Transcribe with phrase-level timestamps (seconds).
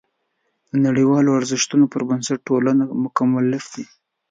[0.69, 3.85] د نړیوالو ارزښتونو پر بنسټ دولتونه مکلف دي.